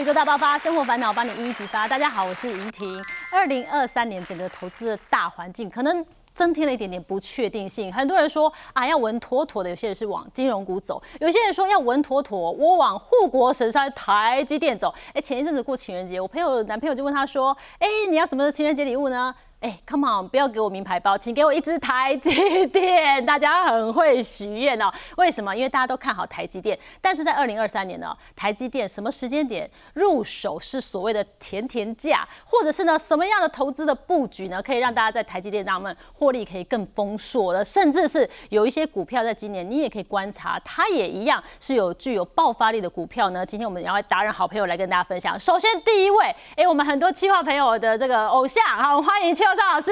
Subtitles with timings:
[0.00, 1.88] 宇宙大爆发，生活烦恼帮你一一激发。
[1.88, 2.86] 大家好，我是怡婷。
[3.32, 7.90] 二零二三年整个投资的大环境可能增添了一点点不确定性。
[7.90, 14.94] 很多人说啊，要稳妥妥的，有些人是往金融股走，有些人说要稳妥妥，我往护国神山台积电走。
[15.14, 19.34] 哎，前一阵子过情人节，我朋友男朋友就问他说，哎，你要什么情人节礼物呢？
[19.66, 23.26] 哎，Come on，不要给我名牌包，请给我一支台积电。
[23.26, 24.88] 大家很会许愿哦。
[25.16, 25.52] 为什么？
[25.56, 26.78] 因为大家都看好台积电。
[27.00, 43.44] 但是在二零二三年呢，台积电什么时间点入手是所谓的甜甜价，或者是呢什么样的投资的布局呢，可以让大家在台积电上面获利可以更丰硕的，甚至是有一些股票在今年你也可以观察，它也一样是有具有爆发力的股票呢。
[43.44, 45.38] 今天我们两位达人好朋友来跟大家分享。
[45.40, 49.44] 首先第一位，哎，我们很多企划朋友的这个偶像，好欢迎邱。
[49.56, 49.90] 赵老师，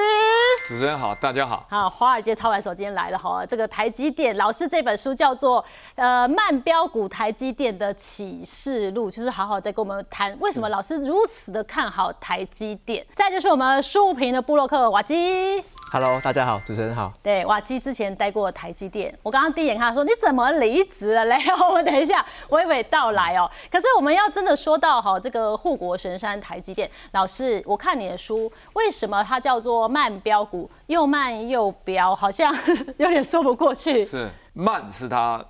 [0.69, 1.65] 主持人好，大家好。
[1.71, 3.47] 好，华尔街操盘手今天来了哈。
[3.47, 5.63] 这个台积电老师这本书叫做
[5.95, 13.07] 《呃慢标股台积电的启示录》，就是好好在跟我们谈为什么老师如此的看好台积电。
[13.15, 15.65] 再就是我们树平的布洛克瓦基。
[15.91, 17.13] Hello，大家好，主持人好。
[17.23, 21.39] 对，瓦基之前待过台积电，我刚刚第一眼看他说你怎么离职了嘞？
[21.71, 23.49] 我们等一下娓娓道来哦。
[23.71, 32.51] 可是我们要真的说到哈这个护国神山台积电，老师，我看你的书，为什么它叫做慢标股，又慢又标，好像
[32.97, 34.03] 有点说不过去。
[34.03, 35.45] 是慢是它，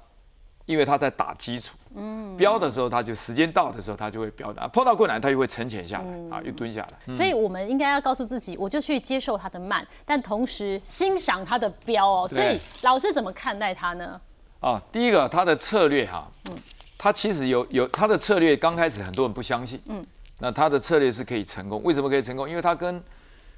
[0.66, 1.76] 因为它在打基础。
[1.94, 4.66] 嗯，标的时候，它就时间到的时候，它就会标的。
[4.72, 7.12] 碰到困难，它就会沉潜下来啊，又蹲下来。
[7.12, 12.26] 所以，我们应该要告诉自己，我就去接受它的慢，但同时欣赏它的标哦。
[12.26, 14.20] 所以，老师怎么看待它呢？
[14.58, 16.56] 啊，第一个，它的策略哈，嗯，
[16.98, 20.04] 它其实有有它的策略，刚开始很多人不相信，嗯，
[20.40, 21.80] 那它的策略是可以成功。
[21.84, 22.50] 为什么可以成功？
[22.50, 23.00] 因为它跟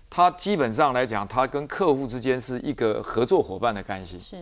[0.09, 4.19] 它基本上来讲，它跟客户之间是一个合作伙伴的关系。
[4.21, 4.37] 是。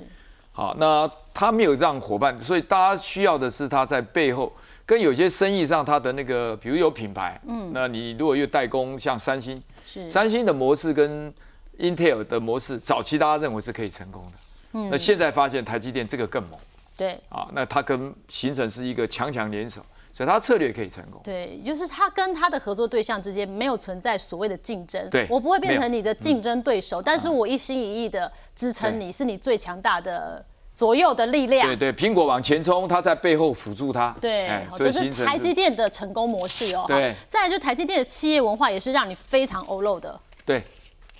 [0.56, 4.52] 好，那他没有让伙伴，所以大家需要的是他在背后
[4.86, 11.34] 跟有些生意上他的那个，比如有品牌，嗯，那你如果有代工，像三星，是三星的模式跟
[11.80, 14.32] Intel 的模式，早期大家认为是可以成功的，
[14.74, 16.56] 嗯，那现在发现台积电这个更猛，
[16.96, 19.84] 对，啊，那它跟形成是一个强强联手。
[20.16, 31.66] 所以他策略可以成功，对，就是他跟他的合作对象之间没有存在所谓的竞争，对，我不会变成你的竞争对手，但是我一心一意的支撑你，是你最强大的左右的力量。
[31.66, 34.14] 对对，苹果往前冲，他在背后辅助他。
[34.20, 36.84] 对，这是台积电的成功模式哦。
[36.86, 40.20] 对，再来就台积电的企业文化也是让你非常欧露的。
[40.46, 40.62] 对，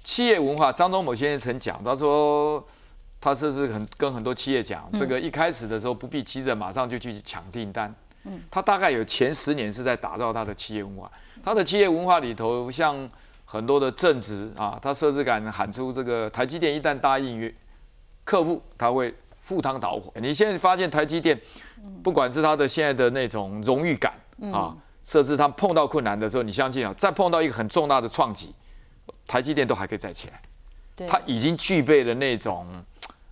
[0.05, 2.65] 企业文化，张忠谋先生曾讲，他说
[3.21, 7.93] 他甚至很跟很多企业讲，这个一开始的时候不必急着马上就去抢订单。
[8.51, 11.11] 他大概有前十年是在打造他的企业文化，
[11.43, 13.09] 他的企业文化里头，像
[13.45, 17.55] 很多的正直啊，他设置感喊出这个台积电一旦答应约
[18.25, 20.13] 客户，他会赴汤蹈火。
[20.17, 21.39] 你现在发现台积电，
[22.03, 24.13] 不管是他的现在的那种荣誉感
[24.53, 24.75] 啊，
[25.05, 28.47] 设置他碰到困难的时候，你相信啊，再碰到一个很重大的创举，
[29.27, 31.07] 台积电都还可以再起来。
[31.07, 32.67] 他已经具备了那种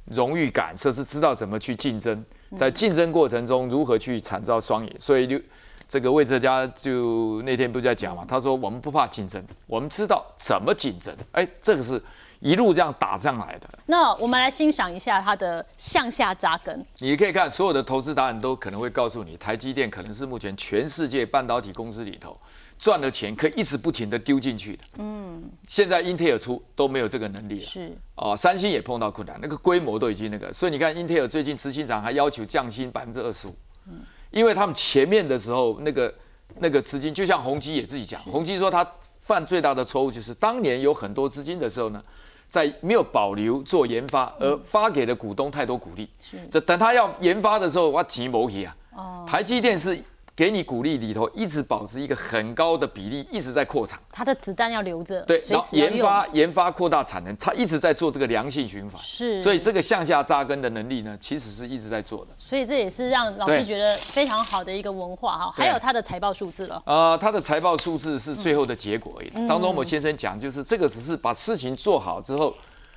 [0.05, 2.25] 荣誉感，甚至知道怎么去竞争。
[2.57, 4.97] 在竞争过程中如何去惨遭双赢？
[4.99, 5.41] 所以就
[5.89, 8.25] 这个魏哲家就那天不是在讲嘛？
[8.27, 11.15] 他说我们不怕竞争，我们知道怎么竞争。
[11.33, 12.03] 哎，这个是
[12.41, 13.69] 一路这样打上来的。
[13.87, 16.85] 那我们来欣赏一下它的向下扎根。
[16.99, 22.37] 你可以看所有的投资达人都可能会告诉你，台积电可能是目前全世界半导体公司里头。
[22.83, 27.97] 赚的钱可以一直不停的丢进去的，嗯，现在英特尔出都没有这个能力了，是。
[28.17, 33.55] 哦，三星也碰到困难，那个规模都已经那个，所以你看英特尔最近执行长还要求降薪百分之二十五，
[33.87, 34.01] 嗯，
[34.33, 36.13] 因为他们前面的时候那个
[36.59, 38.85] 那个资金，就像宏基也自己讲，宏基说他
[39.21, 42.03] 犯最大的错误就是当年有很多资金的时候呢，
[42.49, 50.03] 在没有保留做研发，而发给了股东太多鼓励，是，这等他要研发的时候，哇，急毛起啊，哦，台积电是。
[50.35, 54.01] 给你鼓励里头一直保持一个很高的比例，一直在扩产。
[54.11, 58.99] 它的子弹要留着，对，然后研发研发扩大产能，它一直在做这个良性循环。
[59.03, 62.31] 是，所以这个向下扎根的能力呢，其实是一直在做的。
[62.39, 65.53] 所以这也是让老师觉得非常好的一个文化哈。
[65.55, 66.83] 还有它的财报数字了。
[66.87, 69.47] 呃，它的财报数字是最后的结果而已。
[69.47, 72.55] 张忠谋先生讲，就是这个只是把事情做好之后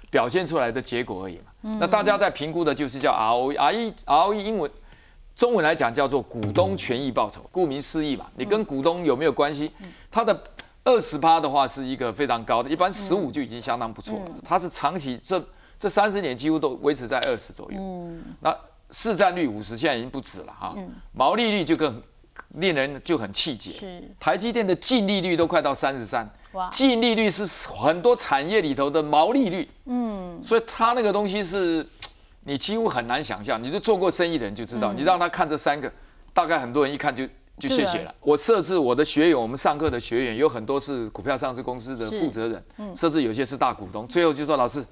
[0.09, 1.77] 表现出来的结果而已嘛。
[1.81, 4.71] 那大家在评估的就是叫 ROE，ROE，ROE 英文。
[5.35, 9.69] 中文来讲叫做股东权益报酬，顾名思义嘛，你跟股东有没有关系？
[10.09, 10.41] 它的
[10.85, 14.31] 二十趴的话是一个非常高的，一般十五就已经相当不错了。
[14.45, 15.43] 它是长期这
[15.77, 17.77] 这三十年几乎都维持在二十左右。
[18.39, 18.55] 那
[18.91, 20.73] 市占率五十，现在已经不止了哈。
[21.11, 22.01] 毛利率就更
[22.53, 23.73] 令人就很气结。
[24.17, 26.25] 台积电的净利率都快到三十三。
[26.53, 29.69] 哇，净利率是很多产业里头的毛利率。
[29.85, 31.85] 嗯，所以它那个东西是。
[32.47, 35.91] 你几乎很难想象，你就做过生意的人就知道，你让他看这三个，
[36.31, 37.27] 大概很多人一看就
[37.57, 38.13] 就谢谢了。
[38.21, 42.63] 我设置我的学员，我们上课的学员有很多是股票上市公司的负责人，
[42.95, 44.07] 甚至有些是大股东。
[44.07, 44.85] 最后就说老师，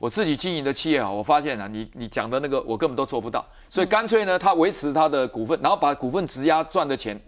[0.00, 7.20] 我自己经营的企业啊，我发现啊，你你讲的那个我根本都做不到，所以干脆呢，他维持他的股份，然后把股份质押赚的钱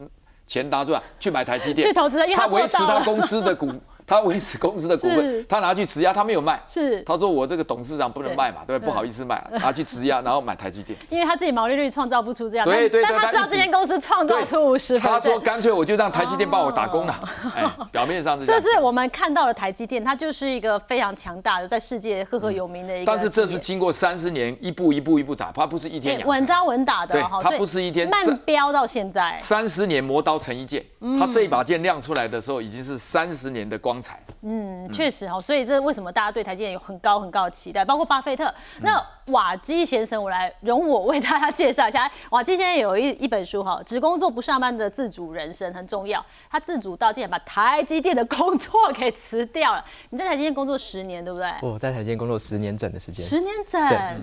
[0.48, 3.72] 钱拿出来去买台积电，去投资，他维持他公司的股。
[4.10, 6.60] 他维持公司的股份，他拿去质押，他没有卖。
[6.66, 8.90] 是，他说我这个董事长不能卖嘛，对不对？
[8.90, 10.98] 不好意思卖，拿去质押，然后买台积电。
[11.10, 14.98] 因为他自己毛利率创造不出这样，对对对，但他知道这间公司创造出五十。
[14.98, 17.20] 他说干脆我就让台积电帮我打工了。
[17.54, 23.06] 哎，表面上是这是我们看到的台积电，它就是一个非常强大的，在世界赫赫有名的一个。
[23.06, 29.38] 但是这是经过三十年一步一步一步打，它不是一天稳扎稳打的，它不是一天慢飙到现在。
[29.38, 30.84] 三十年磨刀成一剑，
[31.20, 34.20] 他这一把剑亮出来的时候，已经是三十年的光彩。
[34.42, 34.90] 嗯。
[34.92, 37.84] 确实哈，所以这为什么大家对台积电有很高很高的期待？
[37.84, 39.00] 包括巴菲特，那
[39.30, 42.10] 瓦基先生，我来容我为大家介绍一下。
[42.30, 46.24] 瓦基先生有一一本书哈，只工作不上班的自主人生很重要。
[46.50, 49.84] 他自主到竟然把台积电的工作给辞掉了。
[50.10, 51.50] 你在台积电工作十年，对不对？
[51.62, 53.24] 我在台积电工作十年整的时间。
[53.24, 53.80] 十年整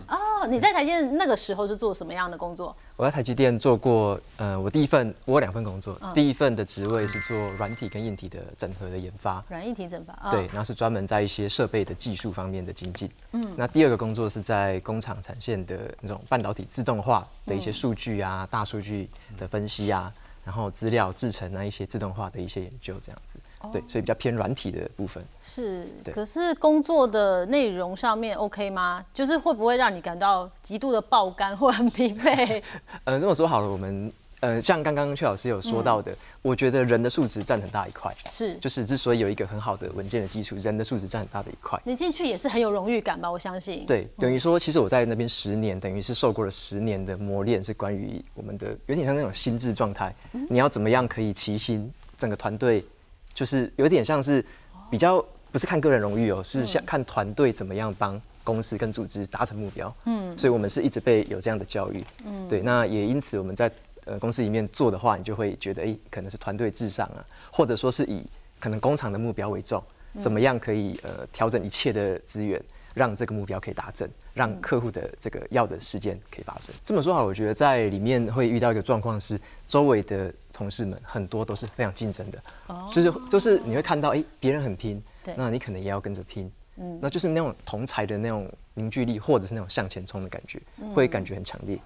[0.08, 2.76] 哦，你在台积电那个时候是做什么样的工作？
[2.96, 13.08] 我在台积电做过，呃，我第一份我有两份工作，第一份的职位是做软体跟硬体的整合的研发，软硬体整发，对，然后是专门在一些设备的技术方面的精进。
[13.34, 19.08] 嗯，那第二个工作是在工厂产线的那种半导体自动化的一些数据啊、大数据
[19.38, 20.12] 的分析啊。
[20.44, 23.38] 然后资料制成那一些自动化的一些研究这样子，
[23.70, 25.22] 对，所以比较偏软体的部分。
[25.42, 29.04] 是，可是工作的内容上面 OK 吗？
[29.14, 32.64] 就是会不会让你感到极度的爆肝或很疲惫？
[33.04, 34.12] 呃，这么说好了，我们。
[34.40, 41.82] 呃，像刚刚阙老师有说到的，我觉得人的素质占很大一块，是，就是之所以有一个很好的文件的基础，人的素质占很大的一块。
[41.84, 43.32] 你进去也是很有荣誉感吧？
[43.32, 43.84] 我相信。
[43.88, 50.14] 对，等于说，其实我在那边十年，等于是受过了十年的磨练，是关于我们的有点像那种心智状态，
[50.48, 52.86] 你要怎么样可以齐心，整个团队
[53.34, 54.46] 就是有点像是
[54.92, 55.20] 比较
[55.52, 59.92] 不是看个人荣誉哦，是像看团队怎么样帮公司跟组织达成目标。
[60.06, 62.06] 嗯，所以我们是一直被有这样的教育。
[62.24, 63.72] 嗯，对，那也因此我们在。
[64.08, 67.20] 呃，公司里面做的话，你就会觉得，哎，可能是团队至上啊，
[67.52, 68.26] 或者说是以
[68.60, 69.84] 可能工厂的目标为重，
[70.20, 72.62] 怎么样可以呃调整一切的资源，
[72.94, 76.74] 让这个目标可以达成，让客户的这个要的时间可以发生。
[76.84, 85.04] 这么说好，我觉得在里面会遇到一个状况是，周围的同事们很多都是非常竞争的，哦，就是都是你会看到，哎，别人很拼，
[85.36, 90.60] 那你可能也要跟着拼，嗯，那就是那种同才的那种凝聚力，或者是那种向前冲的感觉，
[90.96, 91.78] 会感觉很强烈。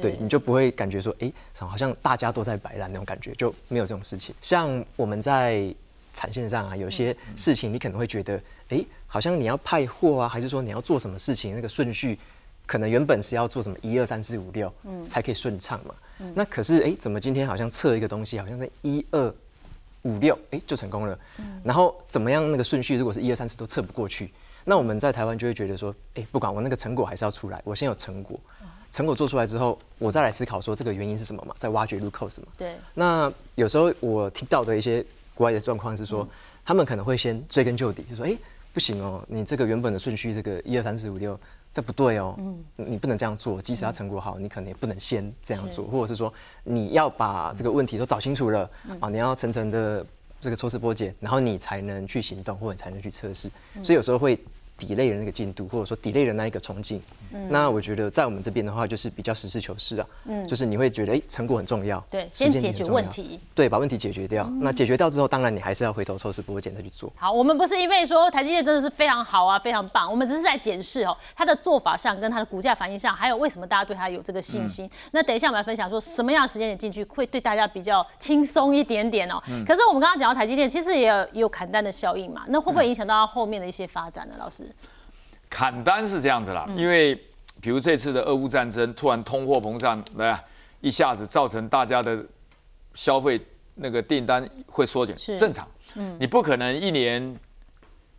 [0.00, 4.34] 对，你就不会感觉说，哎，好像大家都在摆烂那种感觉，就没有这种事情。
[4.40, 5.74] 像我们在
[6.14, 12.18] 产线上啊，有些事情你可能会觉得，哎，好像你要派货啊，还是说你要做什么事情，那个顺序
[12.66, 15.94] 可能原本是要做什么一二三四五六，嗯，才可以顺畅嘛。
[16.34, 19.34] 那可是，哎，怎么今天好像测一个东西，好像在一二
[20.02, 21.18] 五六，哎，就成功了。
[21.64, 24.30] 然后怎么样那个顺序，如果是一二三四都测不过去，
[24.64, 28.38] 那我们在台湾就会觉得说，哎，不管我那个成果还是要出来，我先有成果。
[28.90, 31.54] 成果做出来之后，我再来思考说这个原因是什么嘛？
[31.58, 32.48] 再挖掘 root cause 嘛？
[32.58, 32.74] 对。
[32.94, 35.04] 那有时候我听到的一些
[35.34, 36.28] 国外的状况是说，
[36.64, 38.36] 他们可能会先追根究底，就说：哎，
[38.74, 41.38] 不行哦，你这个原本的顺序，这个一二三四五六，
[41.72, 42.34] 这不对哦。
[42.38, 42.58] 嗯。
[42.76, 46.32] 你不能这样做，即使它成果好，你可能也不能先这样做，或者是说
[46.64, 50.04] 你要把这个问题都找清楚了啊，你要层层的
[50.40, 53.48] 这个抽丝剥茧，然后你才能去行动，或者你才能去测试。
[53.84, 54.36] 所以有时候会。
[54.80, 57.00] Delay 的那个进度，或者说 delay 的那一个重进，
[57.48, 64.48] 那我觉得在我们这边的话，就是比较实事求是啊，嗯，就是你会觉得哎，成果很重要，对，先解决问题，对，把问题解决掉。
[64.60, 67.12] 那解决掉之后，当然你还是要回头抽丝剥茧再去做。
[67.16, 74.90] 好，我们不是因为说台积电真的是非常好啊，非常棒，我们只是在检视哦，它的做法上跟它的股价反应上，还有为什么大家对它有这个信心。
[75.12, 79.42] 那等一下我们来分享说什么样的时间点进去会对大家比较轻松一点点哦。
[79.66, 84.34] 可是我们刚刚讲到台积电，其实也有有砍单的效应嘛，那会不会影响到它后面的一些发展呢？
[84.38, 84.69] 老师？
[85.50, 87.14] 砍单是这样子啦，因为
[87.60, 90.42] 比如这次的俄乌战争，突然通货膨胀，对吧？
[90.80, 92.24] 一下子造成大家的
[92.94, 93.38] 消费
[93.74, 95.68] 那个订单会缩减，正常。
[95.96, 97.36] 嗯，你不可能一年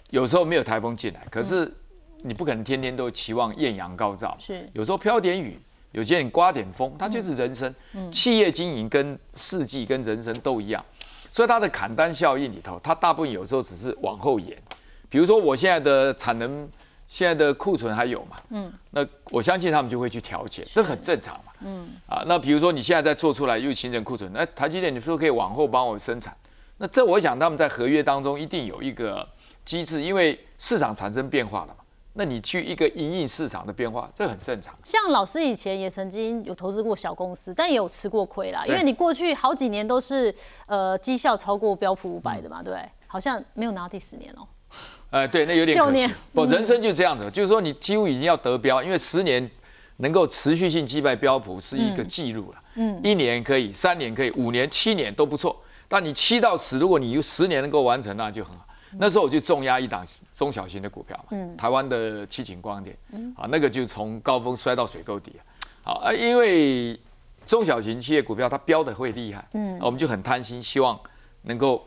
[0.09, 1.73] 有时候没有台风进来，可是
[2.17, 4.35] 你不可能天天都期望艳阳高照。
[4.38, 5.57] 是，有时候飘点雨，
[5.93, 7.73] 有些人刮点风，它就是人生。
[7.93, 10.85] 嗯，企业经营跟四季跟人生都一样，
[11.31, 14.55] 所以它的砍单效应里头，它大部分有时候只是往后延。
[15.09, 16.69] 比如说我现在的产能。
[17.12, 18.38] 现在的库存还有嘛？
[18.51, 21.51] 嗯，那我相信他们就会去调节，这很正常嘛。
[21.60, 26.34] 嗯，啊，那比如说你现在再做出来又形成库存，那台积电你说可以往后帮我生产，
[26.77, 29.27] 那这我想他们在合约当中一定有一个
[29.65, 34.74] 机制，因为市场产生变化了嘛，那你去一个营运市场的变化，这很正常。
[34.86, 40.34] 像老师以前也曾经有投资过小公司，但也有吃过亏啦，因为你过去好几年都是
[40.65, 42.89] 呃绩效超过标普五百的嘛，对不对？
[43.06, 44.48] 好像没有拿到第十年哦、
[45.12, 46.10] 呃，对，那有点可惜。
[46.34, 49.48] 不，人生就这样子，就是说你几乎已经要得标，因为十年
[49.98, 52.58] 能够持续性击败标普是一个记录了。
[52.75, 55.62] 嗯，一年可以，三年可以，五年、七年都不错。
[55.88, 58.65] 但你七到十，如果你有十年能够完成，那就很好。
[58.98, 62.98] 那时候我就重压一档中小型的股票嘛，台湾的七景光电，
[63.36, 65.39] 啊，那个就从高峰摔到水沟底啊。
[65.84, 67.00] 好，啊，因为
[67.46, 71.00] 中小型企业股票它标的会厉害，嗯，我们就很贪心，希望
[71.44, 71.86] 能够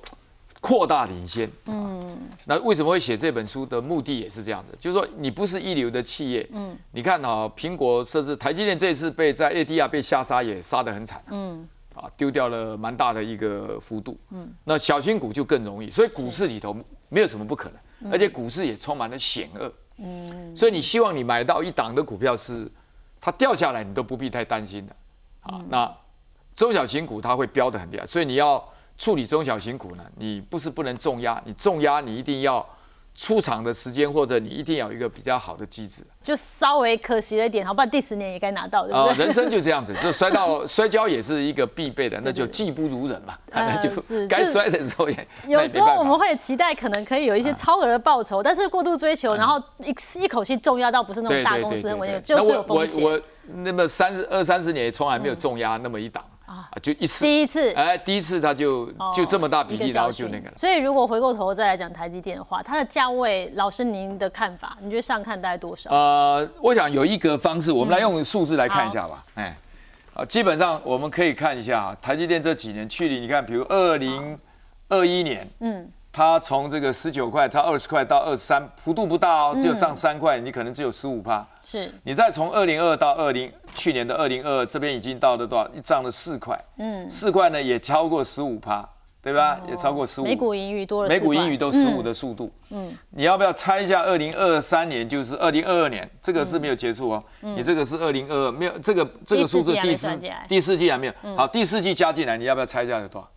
[0.65, 1.51] 扩大领先。
[1.67, 16.75] 嗯，那为什么会写这本书的目的也是这样的，就是说你不是一流的企业，嗯，你看啊，苹果甚至台积电这次被在 ADR 被下杀也杀得很惨，嗯，啊，丢掉了蛮大的一个幅度，嗯，那小型股就更容易，所以股市里头
[17.11, 22.67] 没有什么不可能，而且股市也充满了险恶，嗯，所以你希望你买到一档的股票是
[23.21, 24.97] 它掉下来你都不必太担心的，
[25.43, 25.95] 啊，那
[26.57, 28.67] 中小型股它会飙得很厉害，所以你要
[28.99, 32.65] 处理中小型股呢，你不是不能重压，你重压你一定要
[33.17, 36.03] 出场的时间，或者你一定要有一个比较好的机制。
[36.23, 39.27] 就稍微可惜了一点，好不然第十年也该拿到，对啊、不对？
[39.27, 53.05] 人生就这样子，就摔到 摔跤也是一个必备的，那就技不如人嘛，呃 那就是该摔的时候也有时候我们会会期待可能可以有一些超额的报酬，但是过度追求，然后一一口气重压到不是那种大公司很稳健，就是有风险。
[53.05, 53.21] 我我
[53.57, 56.25] 那么三十二三十年也从来没有重压那么一档
[56.71, 60.55] 啊，就一次，第一次哎，第一次他就就这么大比例，然后就那个了。
[60.57, 65.91] 所以如果回过头再来讲台积电的话，它的价位，老师您的看法，你觉得上看大概多少？
[65.91, 69.25] 呃，我想有一个方式，我们来用数字来看一下吧。
[69.35, 69.57] 哎，
[70.15, 74.39] 啊，基本上我们可以看一下啊台积电这几年，去年你看，比如二零
[74.89, 81.45] 二一年，嗯，它从这个十九块，它二十块到二十三，幅度不大哦，只有涨三块，你可能只有十五趴。
[81.65, 85.69] 是你再从二零二到二零去年的二零二这边已经到了多少？
[85.83, 88.89] 涨了四块，嗯，四块呢也超过十五趴，
[89.21, 89.61] 对吧？
[89.69, 90.25] 也超过十五。
[90.25, 92.49] 每股盈余多了，每股盈余都十五的速度。
[92.71, 94.03] 嗯，你要不要猜一下？
[94.03, 97.25] 二零二三年就是二零二二年，这个是没有结束哦。
[97.43, 101.13] 嗯你这个是二零二二，没有这个这个数字第四第四季还没有。
[101.37, 103.29] 好，第四季加进来，你要不要猜一下有多少？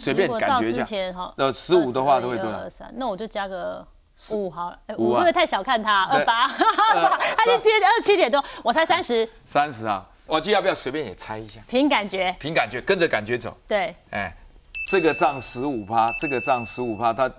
[0.00, 1.32] 随便感觉一下。
[1.36, 3.86] 呃十五的话都会多少二三，那我就加个
[4.30, 6.04] 五好了，哎五啊五会不会太小看他？
[6.04, 6.48] 二对八，
[7.36, 11.60] 它就接二七点多，我猜三十， 三十啊，我就要不要随便也猜一下？
[11.68, 13.56] 凭感觉，凭感觉，跟着感觉走。
[13.68, 14.34] 对，哎，
[14.90, 17.30] 这个涨十五趴，这个涨十五趴，他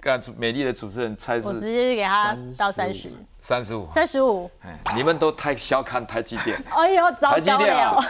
[0.00, 3.88] 刚才美丽的主持人猜我直是接给他到三十，三十五。
[3.88, 8.02] 三十五，哎，你们都太小看台积电， 哎呦，早台积电啊了，，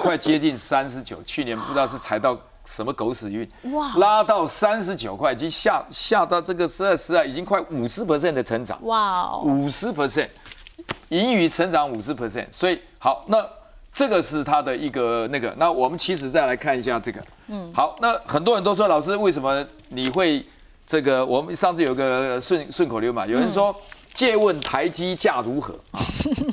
[0.00, 10.28] 快接近三十九，去年不知道是踩到什么狗屎运，哇拉到三十九块，已经下下到这个十二十二，已经快五十 percent 的成长，哇哦，五十 percent，
[11.10, 13.46] 盈余成长五十 percent，所以好，那
[13.92, 20.44] 这个是它的一个那个，那我们其实再来看一下这个，嗯，好，那很多人都说老师为什么你会
[20.86, 21.24] 这个？
[21.24, 23.74] 我们上次有个顺顺口溜嘛，有人说
[24.12, 26.00] 借问台积价如何啊？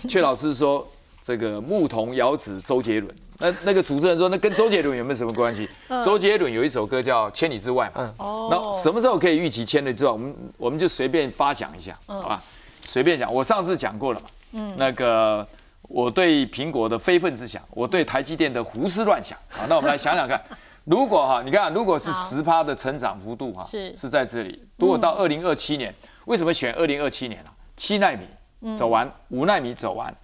[0.07, 0.85] 阙老师说
[1.21, 3.15] 这个牧童遥指周杰伦。
[3.41, 5.67] 那那个主持人说，那跟周杰伦有没有什么关系？
[6.05, 8.13] 周杰伦有一首歌叫《千里之外》嘛。
[8.17, 10.11] 哦那什么时候可以预期千里之外？
[10.11, 12.41] 我们我们就随便发想一下，好吧？
[12.85, 13.33] 随便讲。
[13.33, 14.27] 我上次讲过了嘛。
[14.51, 14.73] 嗯。
[14.77, 15.45] 那个
[15.81, 19.37] 我对苹果的非分之想，我对台积电的胡思乱想。
[19.49, 20.39] 好，那我们来想想看，
[20.83, 24.63] 如果哈，你看，如果是十趴的成长幅度哈，是是在这里。
[24.77, 25.93] 如果到二零二七年，
[26.25, 27.49] 为什么选二零二七年啊？
[27.75, 30.15] 七纳米走完，五纳米走完。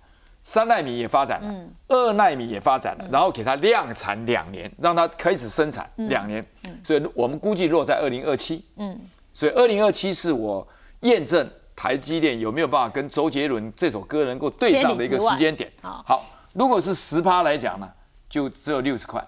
[0.50, 6.44] 三纳米也发展了，二纳米也发展了，然后给它量产两年，让它开始生产两年，
[6.86, 8.98] 所以我们估计落在二零二七，嗯，
[9.34, 10.66] 所以二零二七是我
[11.02, 15.70] 验证台积电有没有办法跟周杰伦这首歌能够对上的一个时间点。
[15.82, 16.02] 好。
[16.08, 17.90] 好，如果是十趴来讲呢，
[18.30, 19.22] 就只有六十块，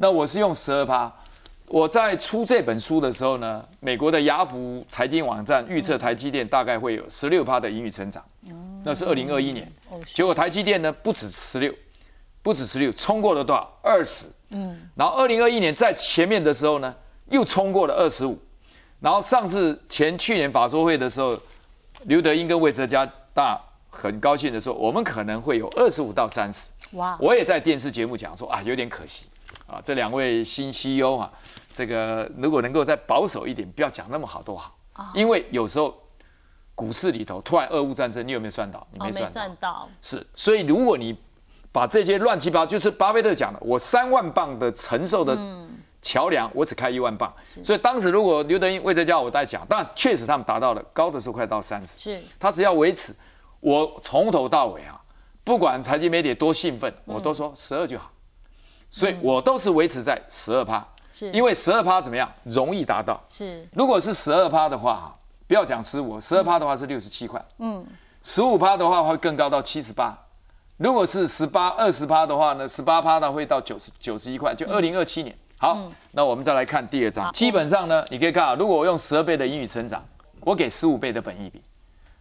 [0.00, 1.12] 那我是用十二趴。
[1.72, 8.22] 我在出这本书的时候呢，美国的雅虎财经网站预测台积电大概会有十六趴的盈余成长，
[8.84, 9.66] 那是二零二一年。
[10.14, 11.74] 结果台积电呢不止十六，
[12.42, 13.74] 不止十六，冲过了多少？
[13.82, 14.26] 二十。
[14.50, 14.86] 嗯。
[14.94, 16.94] 然后二零二一年在前面的时候呢，
[17.30, 18.38] 又冲过了二十五。
[19.00, 21.34] 然后上次前去年法说会的时候，
[22.02, 26.66] 刘德英跟魏哲嘉大很高兴的说，我们可能会有二十五到三十。
[26.98, 29.24] 哇，我也在电视节目讲说啊，有点可惜
[29.66, 31.32] 啊，这两位新 CEO 啊，
[31.72, 34.76] 这个如果能够再保守一点，不要讲那么好多好，
[35.14, 35.94] 因为有时候
[36.74, 38.86] 股市里头突然俄乌战争，你有没有算到？
[38.92, 39.32] 你哦，没没算到。
[39.32, 41.16] 算到，是，所以如果你
[41.70, 45.36] 把这些乱七八糟，就是巴菲特讲的，我三万磅的承受的
[46.02, 52.24] 桥梁我只开一万磅，所以当时如果刘德英、魏哲家我在讲，但确实他们达到了高的时候快到三十，是。
[52.38, 53.14] 他只要维持，
[53.60, 55.00] 我从头到尾啊，
[55.44, 58.10] 不管财经媒体多兴奋，我都说十二就好，
[58.90, 65.16] 所以我都是维持在十二趴，是，因为十二趴怎么样容易达到，是如果是十二趴的话哈，
[65.46, 67.86] 不要讲十五，十二趴的话是六十七块，嗯，
[68.22, 70.18] 十五趴的话会更高到七十八。
[70.78, 75.36] 如果是十八、二十趴的话呢，十八趴呢会到九十九十一块，就二零二七年。
[75.58, 75.78] 好，
[76.10, 77.30] 那我们再来看第二章。
[77.32, 80.04] 基本上呢，你可以看啊，如果我用十二倍的英语成长，
[80.40, 81.62] 我给十五倍的本益比。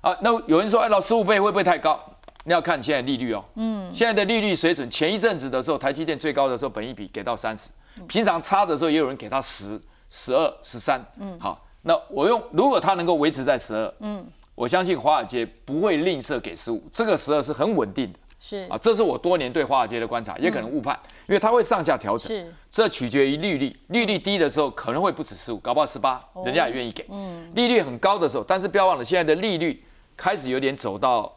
[0.01, 1.99] 啊，那有人说，哎，老十五倍会不会太高？
[2.43, 3.43] 你要看现在利率哦。
[3.55, 3.91] 嗯。
[3.91, 7.69] 现在的利率水准，前一阵子的时候，台积电最高的时候，本益比给到三十，
[8.07, 9.79] 平常差的时候也有人给他十、
[10.09, 11.03] 十二、十三。
[11.17, 11.39] 嗯。
[11.39, 18.19] 好，那我用，如果它能够维持在十二，嗯，我相信华尔街不会吝啬给十五，这个十二是很稳定的。
[18.39, 18.67] 是。
[18.69, 22.27] 啊，这是我多年对华尔街的观察，也可能误判，因为它会上下调整。
[22.27, 27.05] 是，这取决于利率，利率低的时候可能会不止十五，搞不好十八，人家也愿意给。
[27.09, 29.83] 嗯，利率很高的时候，但是不要忘了，现在的利率
[30.17, 31.31] 开始有点走到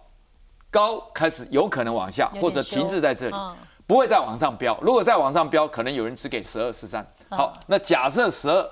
[0.71, 3.37] 高，开始有可能往下，或者停滞在这里，
[3.87, 4.79] 不会再往上飙。
[4.81, 7.07] 如果再往上飙，可能有人只给十二、十三。
[7.31, 8.71] 好，那假设十二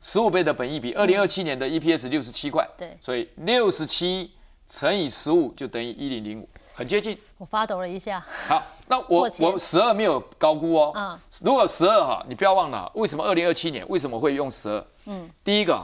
[0.00, 4.32] 十五倍的本益比，二零二七年的 EPS 六十七块，对，所以六十七
[4.68, 6.48] 乘以十五就等于一零零五。
[6.72, 8.24] 很接近，我发抖了一下。
[8.48, 10.92] 好，那我我十二没有高估哦。
[10.94, 14.86] 嗯，如果十二哈，你不要忘了，为什么二零二七年为什么会用十二？
[15.04, 15.78] 嗯，第一个，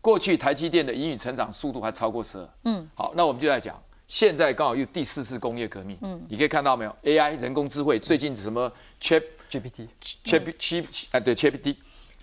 [0.00, 2.48] 过去台积电的英语成长速度还超过十二。
[2.64, 5.96] 嗯，好，那我们就来讲，现在刚好又第四次工业革命。
[6.00, 9.86] 嗯，你可以看到没有？AI 人工智慧最近什么 Chat GPT、
[10.24, 11.76] Chat 七哎对 Chat GPT，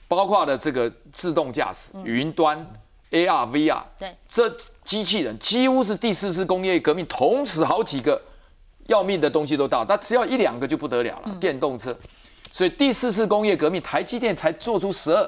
[0.10, 2.60] 包括的这个自动驾驶、云端、
[3.12, 4.54] AR、VR，对，这。
[4.86, 8.22] 机器人几乎是第四次工业革命，同时好几个
[8.86, 11.36] 要命的东西都到，但只要一两个就不得了了。
[11.40, 11.98] 电动车，
[12.54, 15.28] 所以第四次工业革命，台积电才做出十二。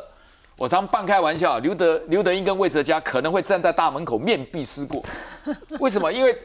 [0.57, 5.03] 我常半开玩笑，刘德刘德英跟魏哲家可能会站在大门口面壁思过。
[5.79, 6.11] 为什么？
[6.11, 6.37] 因为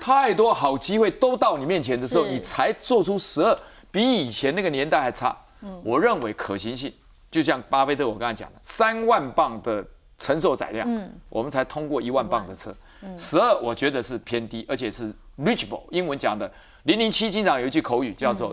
[0.00, 3.58] 太多好机会都到你面前的时候，你才做出十二，
[3.90, 5.36] 比以前那个年代还差。
[5.82, 6.92] 我认为可行性，
[7.30, 9.84] 就像巴菲特我刚才讲的，三万磅的。
[10.20, 12.74] 承受载量，嗯，我们才通过一万磅的车，
[13.16, 15.84] 十二我觉得是偏低，而且是 reachable。
[15.92, 16.50] 英文讲的
[16.82, 18.52] 零零七经常有一句口语叫做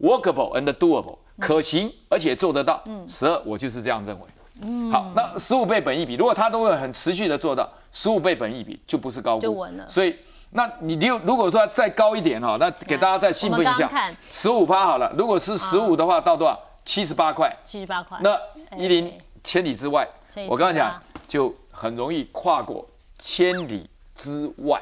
[0.00, 2.82] workable and doable，可行而且做得到。
[3.06, 4.26] 十二我就是这样认为。
[4.62, 9.88] 嗯，好，那十五倍本益比，如果它都会很持续的做到十五倍本益比，就不是高估，就稳了。
[9.88, 10.16] 所以，
[10.50, 13.90] 那你如如果说再高一点哈，那给大家再兴奋一下，
[14.30, 15.12] 十五趴好了。
[15.16, 16.58] 如果是十五的话，到多少？
[16.84, 17.54] 七十八块。
[17.64, 18.18] 七十八块。
[18.22, 18.38] 那
[18.76, 19.12] 一零
[19.44, 20.08] 千里之外。
[20.48, 22.86] 我刚刚讲，就很容易跨过
[23.18, 24.80] 千里之外，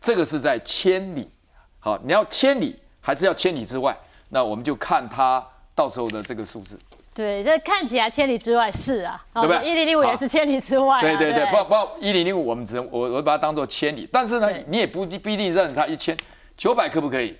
[0.00, 1.30] 这个是在千里。
[1.78, 3.96] 好，你要千里还是要千里之外？
[4.28, 6.78] 那我们就看它到时候的这个数字。
[7.14, 9.68] 对，这看起来千里之外是啊，对不对？
[9.68, 11.00] 一零零五也是千里之外。
[11.00, 16.16] 对对对，不不，一零零五我们只能我我把它当做千里，但是呢，你也不不一定认它一千
[16.56, 17.36] 九百可不可以？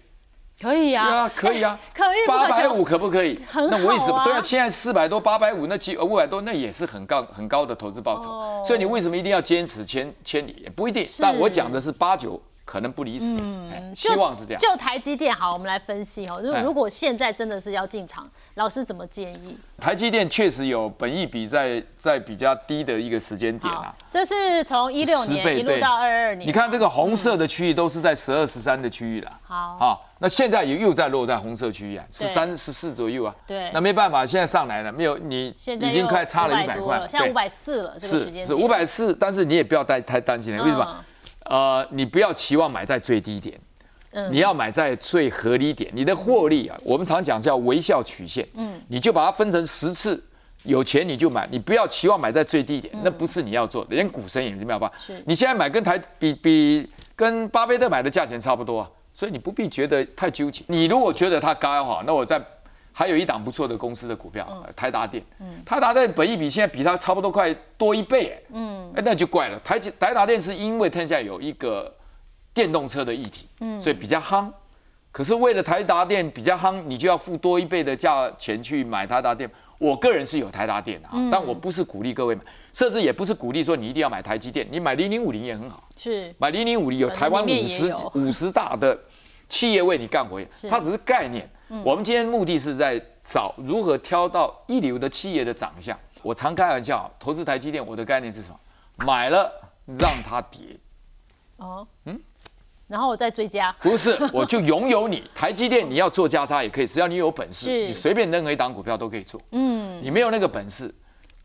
[0.60, 2.26] 可以呀，可以啊， 可以。
[2.28, 3.36] 八百五可不可以？
[3.54, 4.22] 那为什么？
[4.24, 8.64] 对啊，现在四百多、八百五，那几五百多，那也是很高很高的投资报酬。
[8.64, 10.60] 所以你为什么一定要坚持千千里？
[10.62, 11.04] 也不一定。
[11.18, 12.40] 但我讲的是八九。
[12.64, 14.60] 可能不离十，嗯希望是这样。
[14.60, 16.40] 就台积电好，我们来分析哦。
[16.42, 19.56] 如如果现在真的是要进场，老师怎么建议？
[19.78, 23.94] 台积电确实有本益比在在比较低的一个时间点啊。
[24.10, 26.46] 这是从一六年一路到二二年。
[26.46, 29.32] 你看这个红色的区域都是在十二十三的区域了。
[29.42, 33.34] 好，好，那现在也又在落在红色区域啊，十三十四左右啊。
[33.46, 33.70] 对。
[33.72, 37.98] 那没办法，现在上来了，没有你已经快差了一百块，现在五百四了。
[37.98, 41.04] 是是五百四，但是你也不要太太担心了，为什么？
[41.46, 43.58] 呃，你不要期望买在最低点，
[44.30, 45.90] 你要买在最合理点。
[45.94, 50.22] 你的获利啊，我们常讲叫微笑曲线，嗯，你就把它分成十次，
[50.64, 54.92] 有钱你就买，你不要期望买在最低点，那不是你要做的，连股神也没有办法。
[54.98, 60.62] 是，你现在买跟台比比跟巴菲特买的价钱差不多啊，所以你不必觉得太纠结。
[60.66, 62.42] 你如果觉得它高哈，那我在。
[62.94, 64.46] 还有一档不错的公司的股票，
[64.76, 65.24] 台达电。
[65.64, 69.58] 台达电本益比现在比它差不多快多一倍，哎，嗯，那就怪了。
[69.64, 71.90] 台台达电是因为天下有一个
[72.54, 74.50] 电动车的议题，嗯，所以比较夯。
[75.10, 79.50] 可是为了台达电比较夯，你就要付多一倍的价钱去买台达电。
[79.78, 88.96] 我个人是有台达电的，但我不是鼓励各位买，甚至也不是鼓励说你一定要买台积电，你买零零五零也很好，是买零零五零有台湾五十五十大的
[89.48, 91.50] 企业为你干活，它只是概念。
[91.84, 95.98] 我们今天目的是在找如何挑到一流的企业的长相。
[96.22, 98.60] 我常开玩笑，投资台积电，我的概念是什么？
[99.04, 99.50] 买了
[99.98, 100.60] 让它跌。
[101.56, 102.20] 哦，嗯，
[102.92, 103.74] 然后我再追加。
[103.80, 109.40] 不是，我就拥有你台积电，你要做加差也可以，只要你有本事，你随便任何一档股票都可以做。
[109.52, 110.94] 嗯，你没有那个本事，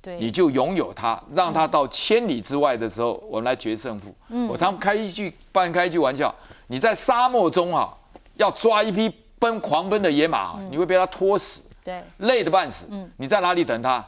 [0.01, 4.13] 对，你就拥有它，让它到千里之外的时候，我们来决胜负。
[4.49, 6.35] 我常开一句半开一句玩笑，
[6.67, 7.95] 你在沙漠中啊，
[8.35, 12.87] 要抓一匹奔狂奔的野马啊，你会被它拖死，对，累得半死。
[13.15, 14.05] 你在哪里等它？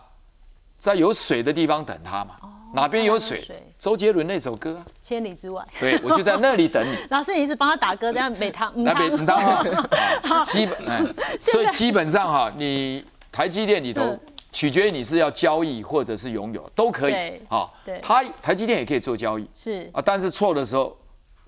[0.77, 2.35] 在有水的地方等它嘛。
[2.73, 3.41] 哪边有水？
[3.77, 5.65] 周杰伦那首歌啊，千里之外。
[5.79, 6.95] 对我就在那里等你。
[7.09, 9.63] 老师，你一直帮他打歌，这样每堂 那边你当啊，
[10.45, 11.01] 基本哎，
[11.39, 14.19] 所以基本上哈，你台积电里头嗯。
[14.51, 17.99] 取决于你是要交易或者是拥有，都可以对啊对。
[18.01, 19.47] 它台积电也可以做交易。
[19.55, 19.87] 是。
[19.93, 20.97] 啊，但是错的时候，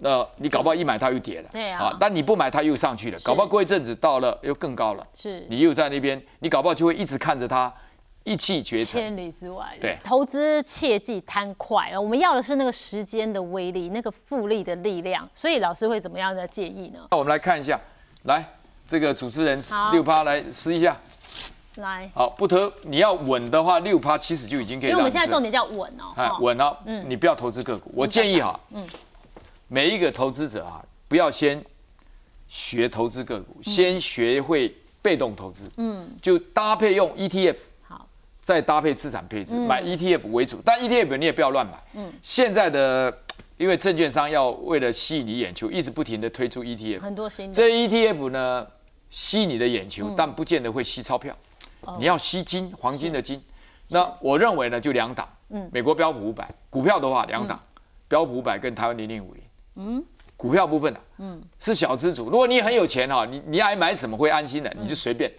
[0.03, 1.97] 呃，你搞不好一买它又跌了，对啊。
[1.99, 5.43] 但你不买它又上去了，搞不好过一阵子到了又更高了，是。
[5.49, 7.73] 你又在那边，你搞不好就会一直看着它
[8.23, 9.01] 一骑绝尘。
[9.01, 9.77] 千里之外。
[9.79, 15.27] 对投资切忌贪快，我们要的是那个时间的威力，那个复利的力量。
[15.33, 16.99] 所以老师会怎么样的建议呢？
[17.11, 17.79] 那我们来看一下，
[18.23, 18.45] 来
[18.87, 20.99] 这个主持人六趴来试一下。
[21.75, 24.89] 来，好，不投你要稳的话，六趴其实就已经可以。
[24.89, 26.11] 因为我们现在重点叫稳哦。
[26.17, 27.89] 哎稳哦，嗯，你不要投资个股。
[27.95, 28.59] 我建议哈，
[29.69, 31.63] 每一个投资者啊，不要先
[32.49, 35.63] 学投资个股，先学会被动投资。
[35.77, 37.59] 嗯，就搭配用 ETF，好，
[38.41, 40.59] 再搭配资产配置，买 ETF 为主。
[40.65, 41.73] 但 ETF 你也不要乱买。
[41.93, 43.15] 嗯，现在的
[43.57, 46.99] 因为证券商要为了吸引你眼球，一直不停的推出 ETF。
[46.99, 48.67] 很多新的这 ETF 呢，
[49.09, 51.33] 吸你的眼球，但不见得会吸钞票。
[51.81, 53.41] 哦你要吸金，黄金的金。
[53.87, 55.27] 那我认为呢，就两档。
[55.71, 57.59] 美国标普五百股票的话，两档，
[58.07, 59.43] 标普五百跟台湾零零五零。
[59.75, 60.03] 嗯，
[60.37, 62.29] 股票部分呢，嗯，是小资主。
[62.29, 65.31] 如果你很有钱哈，你你爱买什么会安心的，你就随便。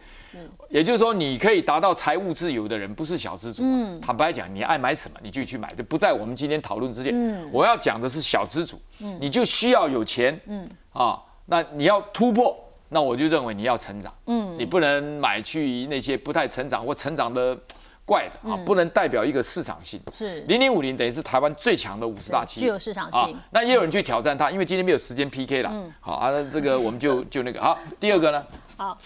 [0.68, 3.62] 也就是说，你可以达到财务自由的人，不是小资主。
[3.64, 7.48] 嗯，坦白讲，你爱买什么，你就去买，就不在我们今天讨论之间。
[7.52, 10.38] 我要讲的是小资主，你就需要有钱。
[10.46, 12.56] 嗯，啊，那你要突破，
[12.88, 14.12] 那我就认为你要成长。
[14.26, 17.56] 嗯，你不能买去那些不太成长或成长的
[18.04, 20.00] 怪的啊，不能代表一个市场性。
[20.12, 23.30] 是零零五零等于是台湾最强的五十大企业，具有市场性啊。
[23.50, 25.72] 那也有人去挑战它，因为今天没有时间 PK 了。
[26.00, 27.78] 好啊，那这个我们就就那个好。
[28.00, 28.44] 第二个呢，
[28.76, 28.98] 好，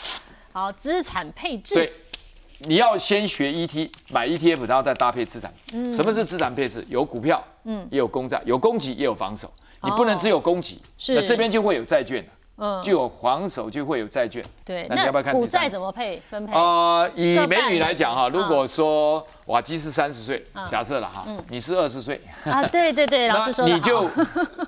[0.73, 1.75] 资产配置。
[1.75, 1.93] 对，
[2.61, 5.53] 你要先学 ET 买 ETF，然后再搭配资产。
[5.93, 6.85] 什么是资产配置？
[6.89, 9.53] 有股票，嗯，也有公债，有攻击也有防守。
[9.83, 14.43] 你不能只有攻击，是那这边就会有债券了，嗯就有防守，就会有债券。
[14.65, 16.53] 对，那你要不要看股债怎么配分配？
[16.55, 24.09] 呃，以美女来讲哈，嗯如果说瓦基是三十岁，假设了哈，你是二十岁，啊，对对对， 老师说的你就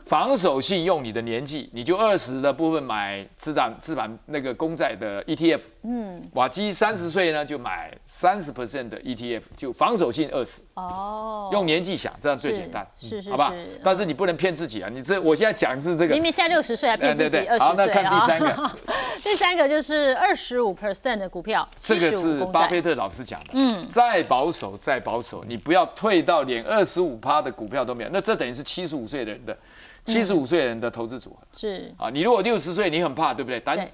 [0.07, 13.81] 防守性用你的年纪，你就二十的部分买资产资产那个公债的 ETF，嗯，瓦基三十岁呢就买三十 percent 的 ETF，就防守性二十，哦，用年纪想，这样最简单，是是好吧是？
[13.83, 16.15] 但是你不能骗自己啊，你这我现在讲是这个。
[16.15, 18.73] 明，明现在六十岁还骗自己二好，十岁那看 第三啊。
[18.87, 18.93] 个，
[19.25, 22.09] 第三个就是二十五 percent 的股票，这个。
[22.19, 29.57] 是巴菲特老师讲的，嗯，再保守再保守，你不要退到连二十五趴的股票都没有，那这等于是七十五岁的人的
[30.05, 31.37] 七十五岁人的投资组合。
[31.57, 33.59] 是啊，你如果六十岁，你很怕，对不对？
[33.61, 33.89] 胆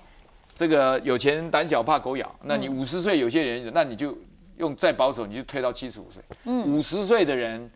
[0.54, 4.16] 这个有钱人胆小怕狗咬，那你五十岁有些人，那你就
[4.56, 6.22] 用再保守，你就退到七十五岁。
[6.64, 7.70] 五十岁的人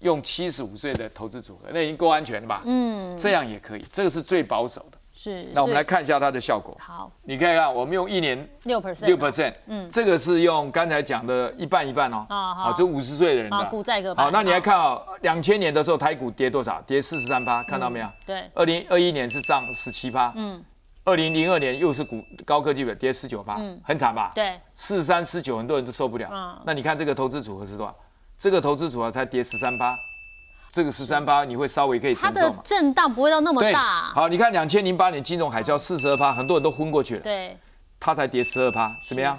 [0.00, 2.62] 用七十五岁的投资组合，那已经够安全了吧？
[2.64, 4.93] 嗯，这样也可以，这个是最保守的。
[5.14, 5.46] 是。
[5.52, 6.76] 那我们来看一下它的效果。
[6.78, 12.26] 好你看看，我们用一年六 percent 六 percent，嗯，这个是用刚才讲的一半一半哦。
[12.28, 13.70] 啊好这五十岁的人啊，的。
[13.70, 14.26] 股债各半。
[14.26, 16.82] 好，那你来看哦，两千年的时候台股跌多少？
[16.82, 18.08] 跌四十三趴，看到没有？
[18.26, 20.62] 对二零二一年是涨十七趴，嗯，
[21.04, 26.28] 二零零二年又是股高科技的跌十九趴，嗯很惨吧？，对四三四九很多人都受不了。
[26.32, 27.94] 嗯那你看这个投资组合是多少？
[28.36, 29.96] 这个投资组合才跌十三趴，
[30.70, 32.60] 这个十三趴你会稍微可以它的承受嘛？
[32.64, 34.06] 震荡不会到那么，大。
[34.14, 37.56] 好，你看两千零八年金融海啸四十二趴，很多人都昏过去了，对，
[38.00, 39.38] 它才跌十二趴，怎么样？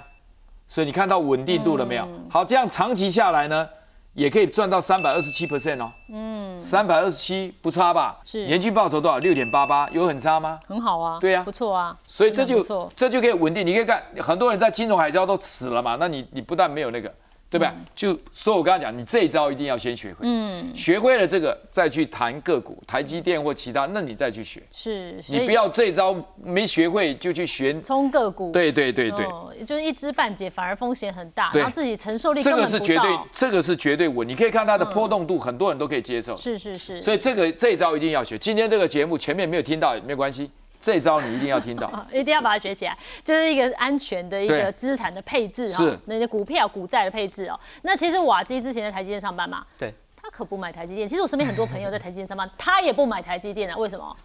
[0.68, 2.04] 所以你看到稳定度了没有？
[2.04, 3.68] 嗯好，这样长期下来呢，
[4.14, 5.92] 也可以赚到三百二十七 percent 哦。
[6.08, 8.18] 嗯，三百二十七不差吧？
[8.24, 9.18] 是年均报酬多少？
[9.18, 10.58] 六点八八，有很差吗？
[10.66, 11.18] 很好啊。
[11.20, 11.96] 对啊不错啊。
[12.08, 13.64] 所以这就这就可以稳定。
[13.64, 17.12] 你可以看，很多人在金融海啸都死了嘛，那你你不但没有那个，
[17.56, 17.74] 对吧？
[17.94, 24.62] 就所以我刚才讲，你这一招一定要先学会，嗯，学会了这个再去谈个股，台积电或其他，那你再去学。
[24.70, 28.52] 是，你不要这一招没学会就去学，冲个股。
[28.52, 33.26] 对对对对，哦，就是一知半解，反而风险很大，对然后自己承受力这个是绝对到，。
[33.32, 34.26] 这个是绝对稳。
[34.28, 36.36] 你可以看它的波动度，很多人都可以接受。
[36.36, 37.00] 是是是。
[37.00, 38.36] 所以这个这一招一定要学。
[38.38, 41.86] 今天这个节目前面没有听到也没有关系，这招你一定要听到。
[41.88, 47.58] 啊 一定要把它学起来，就是一个安全的一个对资产的配置是哦，那些股票、股债的配置哦。
[47.82, 51.06] 那其实瓦基之前在台积电上班嘛，对，他可不买台积电。
[51.06, 54.16] 其实我身边很多朋友在台积电上班， 他也不买台积电啊，为什么？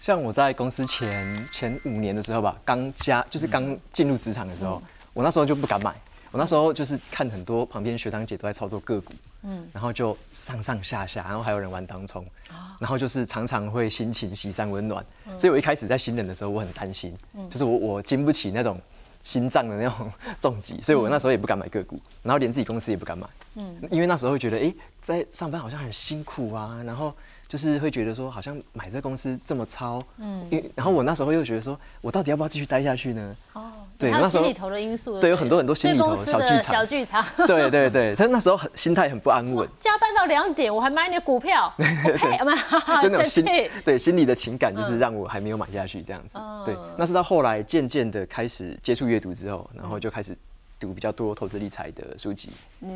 [0.00, 5.94] 像我在公司前前五年的时候吧，刚加就是刚进入职场的时候，我那时候就不敢买。
[6.32, 12.26] 我那时候就是看很多旁边学长姐都在操作个股，嗯，然后就上上下下，然后还有人玩当冲，
[12.80, 15.04] 然后就是常常会心情喜三温暖，
[15.36, 17.14] 所以我一开始在新人的时候我很担心，
[17.50, 18.80] 就是我我经不起那种
[19.22, 27.14] 心脏的那种 重击，所以我那时候也不敢买个股，然后连自己公司也不敢买，嗯，因为那时候会觉得，哎，在上班好像很辛苦啊，然后。
[27.52, 33.36] 就是会觉得说，好像买这公司这么超，嗯，因然后我那时候又觉得说，我到底要不要继续待下去呢？
[33.52, 43.02] 哦，对，那时候心里头的因素，对，有很多很多心里头小剧场，小剧场，对 对对，他那时候很心态很不安稳，加班到两点，我还买你的股票， 对，有 没有？
[43.02, 43.44] 就那种心，
[43.84, 50.34] 对，心里的情感就是让我还没有买下去这样子，对，那是到后来渐渐的开始接触阅读之后，然后就开始
[50.80, 52.48] 读比较多投资理财的书籍，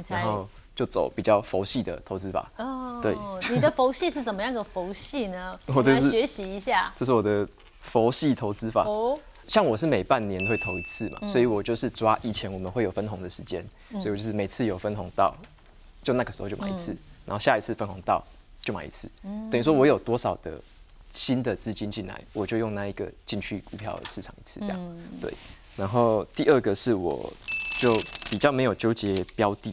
[0.08, 0.48] 然后。
[0.76, 3.00] 就走比较佛系的投资法哦。
[3.02, 3.16] 对，
[3.50, 5.58] 你的佛系是怎么样个佛系呢？
[5.66, 6.92] 我来学习一下。
[6.94, 7.48] 这是我的
[7.80, 9.18] 佛系投资法哦。
[9.48, 15.34] 像我是每半年会投一次嘛，所以我就是抓以前我们会有分红的时间，所以我就是每次有分红到，
[16.02, 18.22] 就那个时候就买一次，然后下一次分红到
[18.60, 19.08] 就买一次。
[19.22, 20.60] 等于说我有多少的
[21.12, 24.96] 新的资金进来，我就用那一个进去股票市场一次这样。
[25.20, 25.32] 对。
[25.76, 27.32] 然后第二个是我
[27.78, 27.94] 就
[28.28, 29.72] 比较没有纠结标的。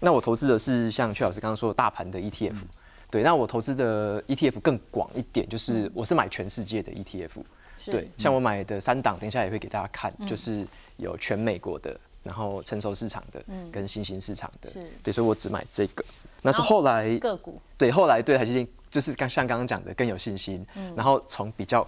[0.00, 2.56] 那我投资的是像曲老师刚刚说的大盘的 ETF，
[3.10, 3.22] 对。
[3.22, 7.30] 那我投资的 ETF 更广一点，就是我是买全世界的 ETF，
[7.84, 8.10] 对。
[8.18, 14.70] 像我买的三档，等一下也会给大家看，就是有全美国的，然后成熟市场的，跟新兴市场的，
[15.02, 15.12] 对。
[15.12, 16.04] 所以我只买这个。
[16.42, 21.86] 那是后来个股，对，后来对台积电就是刚像刚刚讲的更有信心，然后从比较。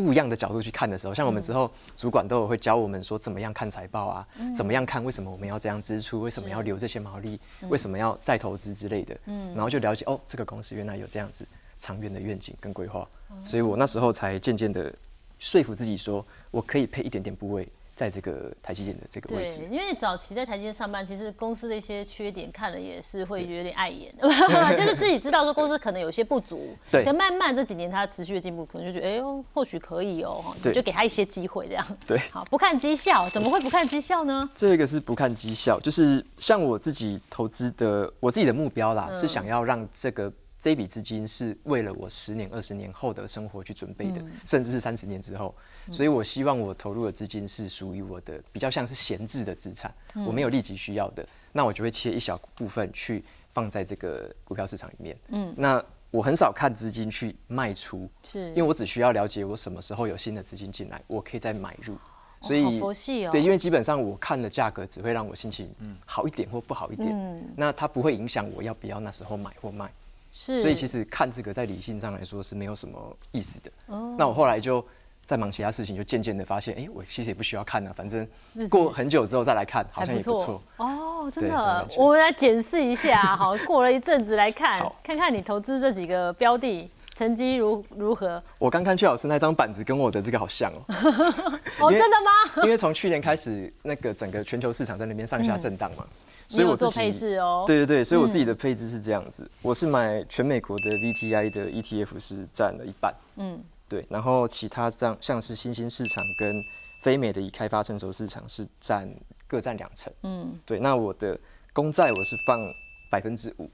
[0.00, 11.46] 不一样的角度去看的时候，像我们之后主管都有会教我们说怎么样看财报啊，怎么样看为什么我们要这样支出，为什么要留这些毛利，为什么要再投资之类的，嗯，然后就了解哦，这个公司原来有这样子
[11.78, 13.06] 长远的愿景跟规划，
[13.44, 14.92] 所以我那时候才渐渐的
[15.38, 17.68] 说服自己说，我可以配一点点部位。
[18.00, 24.10] 在这个台积电的这个位置，对，因为早期在台积电上班，其实公司的一些缺点看了也是会有点碍眼，
[24.74, 34.48] 就是自己知道说公司可能有些不足，对，可慢慢这几年它持续的进步，可能就觉得哎呦，或许可以哦，就给他一些机会这样，对， 好，不看绩效，怎么会不看绩效呢？
[34.54, 40.32] 这个是不看绩效，就是像我自己投资的，我自己的目标啦，是想要让这个。
[40.60, 45.54] 这笔资金是为了我十年、二十年后的生活去准备的，甚至是三十年之后。
[45.90, 49.92] 所以我希望我投入的资金是属于我的，比较像是闲置的资产，
[50.26, 55.16] 我没有立即需要的，那我就会切一小部分去放在这个股票市场里面。
[55.28, 61.96] 嗯，那我很少看资金去卖出，是因为我只需要了解我什么时候有新的资金进来，我可以再买入。
[62.42, 65.70] 所以佛系哦，对，因为基本上我看的价格只会让我心情
[66.06, 69.90] 好一点或不好一点，嗯那它不会影响我要不要那时候买或卖。
[70.32, 73.70] 是，所以其实看这个在理性上来说是没有什么意思的。
[73.86, 74.84] 哦，那我后来就
[75.24, 78.26] 在忙其他事情，就渐渐的发现，哎，我其实也不需要看了，反正
[78.68, 80.62] 过很久之后再来看，好像也不错。
[80.76, 88.42] 哦，真的，我们来检视一下， 好，过了一阵子来看，看看你投资这几个标的成绩如如何。
[88.58, 90.80] 我刚看邱老师那张板子跟我的这个好像哦。
[91.80, 92.62] 哦，真的吗？
[92.64, 96.06] 因为从去年开始，那个整个全球市场在那边上下震荡嘛。
[96.50, 106.60] 所以我做配置哦，对对对，所以我自己的配置是这样子，我是买全美国的 VTI 的 ETF 是占了一半，嗯，对，然后其他像像是新兴市场跟
[107.02, 109.08] 非美的已开发成熟市场是占
[109.46, 111.38] 各占两成，嗯，对，那我的
[111.72, 112.60] 公债我是放
[113.08, 113.70] 百分之五，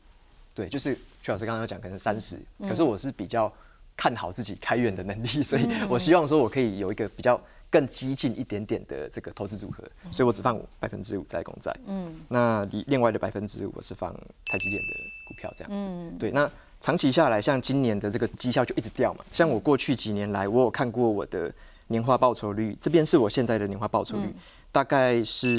[0.55, 3.51] 对，就是徐老师刚刚讲可能三十，可是我是比较
[3.97, 7.41] 看好自己开源的能力，所以我希望说我可以有一个比较。
[7.71, 11.77] 更激进一点点的这个投资组合，所以我只放百分之五在公债。
[11.87, 14.89] 嗯，那另外的百分之五我是放台积电的
[15.29, 15.89] 股票这样子。
[15.91, 16.31] 嗯，对。
[16.31, 16.51] 那
[16.81, 19.25] 长期下来，像今年的这个绩效就一直掉嘛。
[19.33, 21.53] 像我过去几年来，我有看过我的
[21.89, 24.33] 年化报酬率，这边是我现在的年化报酬率，
[24.71, 25.57] 大概是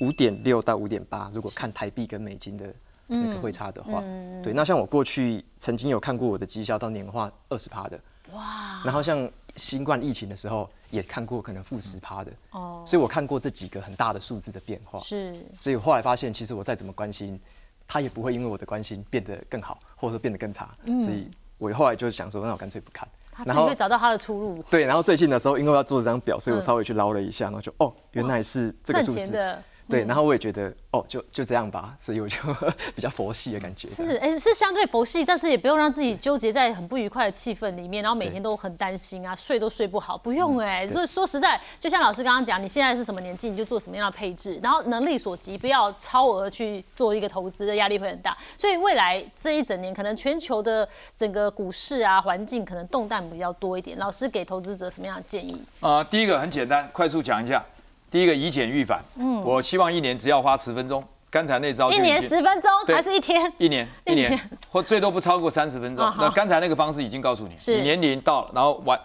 [0.00, 1.30] 五点六到五点八。
[1.34, 2.74] 如果看台币跟美金的
[3.06, 4.00] 那个汇差的话，
[4.42, 4.52] 对。
[4.54, 8.00] 那像我过去曾经有看过我的绩效到年化二十趴的。
[8.32, 8.82] 哇。
[8.84, 10.68] 然后像新冠疫情的时候。
[10.92, 17.40] 也看过可能负十趴的哦，所以我看过这几个很大的数字的变化是，所以我后来发现其实我再怎么关心，
[17.88, 23.08] 他也不会因为我的关心变得更好，或者说变得更差，所以我后来就想说，那我干脆不看，
[23.42, 24.62] 然后会找到他的出路。
[24.68, 29.56] 对，然后最近的时候，因为要做这张表，所以我稍微去捞了一下，然后就哦，原来是这个数字。
[29.92, 32.36] 对，然后我也觉得哦，就就这样吧，所以我就
[32.96, 33.86] 比较佛系的感觉。
[33.88, 48.36] 是，哎、是相对佛系，但是也不用让自己纠结在很不愉快的气氛里面，然后每天都很担心啊，睡都睡不好，不用哎、所以说实在，就像老师刚刚讲，你现在是什么年纪，你就做什么样的配置，然后能力所及，不要超额去做一个投资的压力会很大。
[48.56, 53.98] 所以未来这一整年，可能全球的整个股市啊环境可能动荡比较多一点。
[53.98, 55.62] 老师给投资者什么样的建议？
[55.80, 57.64] 啊、第一个很简单，快速讲一下。
[58.12, 61.02] 第一个以简预反，嗯，我希望一年只要花十分钟。
[61.30, 63.50] 刚才那招一年十分钟还是一天？
[63.56, 64.38] 一年 一年，
[64.70, 69.00] 或最多不超过三十分钟那刚才那个方式已经告诉你，你年龄到了，然后完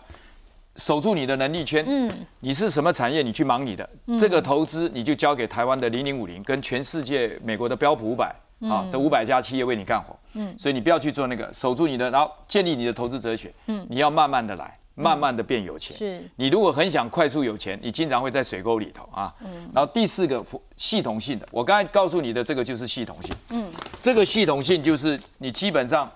[0.75, 1.85] 守住你的能力圈。
[1.87, 3.89] 嗯，你是什么产业，你去忙你的。
[4.19, 10.13] 这个投资你就交给台湾的零零五零跟全世界美国的标普五百啊，这五百家企业为你干活。
[10.33, 13.53] 嗯，所以你不要去做那个，守住你的，然后建立你的投资哲学。
[13.67, 14.77] 嗯，你要慢慢的来。
[14.97, 19.33] 慢慢的变有钱，是你如果很想快速有钱，你经常会在水沟里头啊。
[19.45, 20.43] 嗯然后第四个
[20.75, 23.31] 系统性的，我刚才告诉你的这个就是系统性。
[23.49, 26.11] 嗯，这个系统性就是你基本上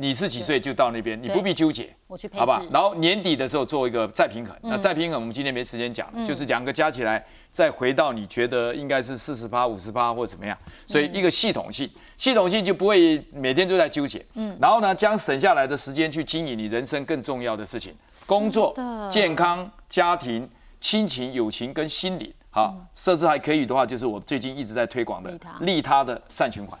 [0.00, 2.62] 你是几岁就到那边，你不必纠结，我去配，好吧？
[2.70, 4.56] 然后年底的时候做一个再平衡。
[4.62, 10.56] 那再平衡，我们今天没时间讲了，就是两个加起来再回到你觉得应该是四十八、五十八或者怎么样。
[10.86, 14.24] 所以一个系统性，系统性就不会每天都在纠结。
[14.34, 17.92] 嗯，然后呢，将省下来的时间去经营你人生更重要的事情，
[18.26, 18.72] 工作、
[19.10, 20.48] 健康、家庭、
[20.80, 22.32] 亲情、友情跟心理。
[22.50, 26.78] 好，设置还可以的话，就是我最近一直在推广的利他利他的善循环。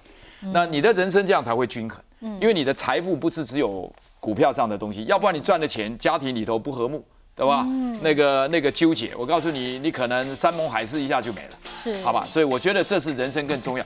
[0.52, 7.04] 那你的人生这样才会均衡，因为你的财富不是只有股票上的东西，要不然你赚的钱家庭里头不和睦，
[7.34, 7.64] 对吧？
[7.66, 11.50] 嗯那个那个纠结，我告诉你，你可能山盟海誓一下就没了，
[11.82, 12.26] 是好吧？
[12.30, 13.84] 所以我觉得这是人生更重要。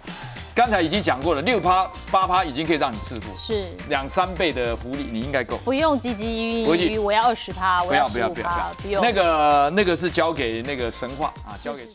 [0.54, 5.56] 刚才已经讲过了，六趴八趴已经可以让你致富，是两三倍的福利你应该够。
[5.64, 11.88] 不用积极不用于于我要二十趴，我不要不十五趴要不要不要，，不用那个那个是交给那个神话啊，交给。